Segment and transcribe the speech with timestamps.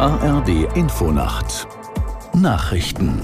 [0.00, 1.68] ARD Infonacht
[2.32, 3.20] Nachrichten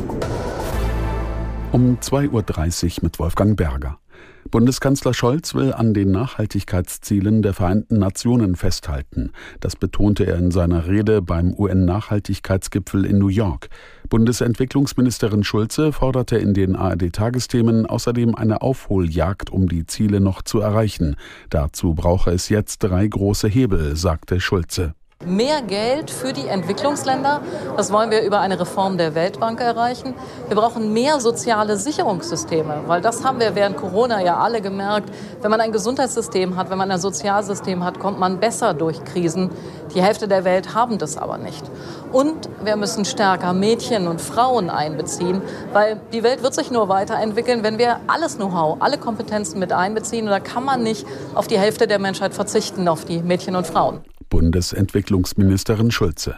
[1.72, 3.98] um 2.30 Uhr mit Wolfgang Berger.
[4.50, 9.32] Bundeskanzler Scholz will an den Nachhaltigkeitszielen der Vereinten Nationen festhalten.
[9.60, 13.70] Das betonte er in seiner Rede beim UN-Nachhaltigkeitsgipfel in New York.
[14.10, 21.16] Bundesentwicklungsministerin Schulze forderte in den ARD-Tagesthemen außerdem eine Aufholjagd, um die Ziele noch zu erreichen.
[21.48, 24.94] Dazu brauche es jetzt drei große Hebel, sagte Schulze.
[25.26, 27.40] Mehr Geld für die Entwicklungsländer,
[27.76, 30.14] das wollen wir über eine Reform der Weltbank erreichen.
[30.46, 35.10] Wir brauchen mehr soziale Sicherungssysteme, weil das haben wir während Corona ja alle gemerkt.
[35.42, 39.50] Wenn man ein Gesundheitssystem hat, wenn man ein Sozialsystem hat, kommt man besser durch Krisen.
[39.92, 41.64] Die Hälfte der Welt haben das aber nicht.
[42.12, 45.42] Und wir müssen stärker Mädchen und Frauen einbeziehen,
[45.72, 50.26] weil die Welt wird sich nur weiterentwickeln, wenn wir alles Know-how, alle Kompetenzen mit einbeziehen.
[50.26, 53.66] Und da kann man nicht auf die Hälfte der Menschheit verzichten, auf die Mädchen und
[53.66, 54.04] Frauen.
[54.28, 56.36] Bundesentwicklungsministerin Schulze.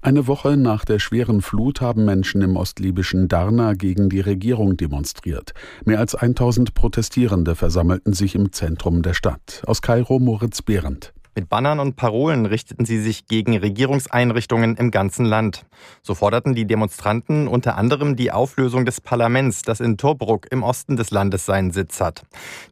[0.00, 5.54] Eine Woche nach der schweren Flut haben Menschen im ostlibyschen Darna gegen die Regierung demonstriert.
[5.84, 9.62] Mehr als 1000 Protestierende versammelten sich im Zentrum der Stadt.
[9.64, 11.12] Aus Kairo Moritz Behrendt.
[11.34, 15.64] Mit Bannern und Parolen richteten sie sich gegen Regierungseinrichtungen im ganzen Land.
[16.02, 20.96] So forderten die Demonstranten unter anderem die Auflösung des Parlaments, das in Tobruk im Osten
[20.96, 22.24] des Landes seinen Sitz hat.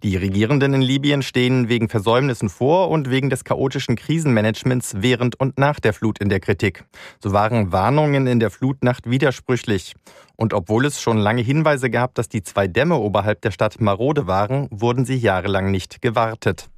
[0.03, 5.59] Die Regierenden in Libyen stehen wegen Versäumnissen vor und wegen des chaotischen Krisenmanagements während und
[5.59, 6.85] nach der Flut in der Kritik.
[7.19, 9.95] So waren Warnungen in der Flutnacht widersprüchlich.
[10.37, 14.27] Und obwohl es schon lange Hinweise gab, dass die zwei Dämme oberhalb der Stadt marode
[14.27, 16.69] waren, wurden sie jahrelang nicht gewartet.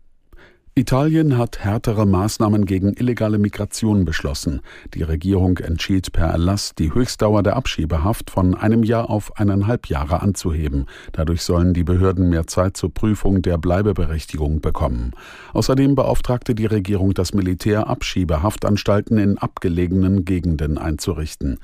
[0.74, 4.62] Italien hat härtere Maßnahmen gegen illegale Migration beschlossen.
[4.94, 10.22] Die Regierung entschied per Erlass, die Höchstdauer der Abschiebehaft von einem Jahr auf eineinhalb Jahre
[10.22, 10.86] anzuheben.
[11.12, 15.12] Dadurch sollen die Behörden mehr Zeit zur Prüfung der Bleibeberechtigung bekommen.
[15.52, 21.58] Außerdem beauftragte die Regierung das Militär, Abschiebehaftanstalten in abgelegenen Gegenden einzurichten.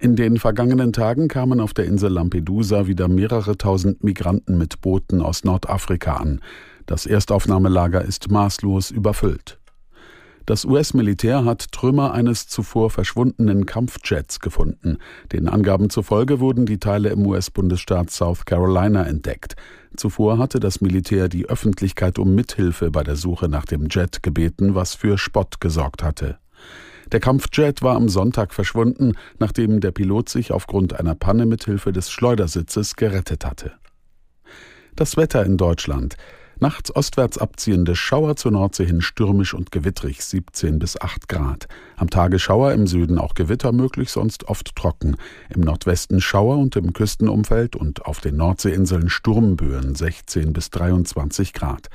[0.00, 5.22] In den vergangenen Tagen kamen auf der Insel Lampedusa wieder mehrere tausend Migranten mit Booten
[5.22, 6.40] aus Nordafrika an.
[6.86, 9.60] Das Erstaufnahmelager ist maßlos überfüllt.
[10.46, 14.98] Das US-Militär hat Trümmer eines zuvor verschwundenen Kampfjets gefunden.
[15.32, 19.54] Den Angaben zufolge wurden die Teile im US-Bundesstaat South Carolina entdeckt.
[19.96, 24.74] Zuvor hatte das Militär die Öffentlichkeit um Mithilfe bei der Suche nach dem Jet gebeten,
[24.74, 26.38] was für Spott gesorgt hatte.
[27.12, 32.10] Der Kampfjet war am Sonntag verschwunden, nachdem der Pilot sich aufgrund einer Panne mithilfe des
[32.10, 33.72] Schleudersitzes gerettet hatte.
[34.96, 36.16] Das Wetter in Deutschland.
[36.62, 41.68] Nachts ostwärts abziehende Schauer zur Nordsee hin stürmisch und gewittrig 17 bis 8 Grad.
[41.96, 45.16] Am Tage Schauer im Süden auch Gewitter möglich, sonst oft trocken.
[45.48, 51.88] Im Nordwesten Schauer und im Küstenumfeld und auf den Nordseeinseln Sturmböen 16 bis 23 Grad.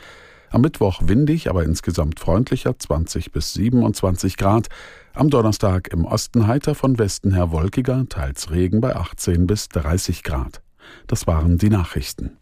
[0.50, 4.70] Am Mittwoch windig, aber insgesamt freundlicher 20 bis 27 Grad.
[5.14, 10.24] Am Donnerstag im Osten heiter von Westen her wolkiger, teils Regen bei 18 bis 30
[10.24, 10.64] Grad.
[11.06, 12.38] Das waren die Nachrichten.